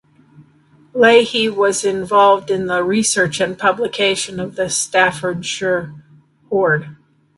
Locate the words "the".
2.65-2.83, 4.55-4.67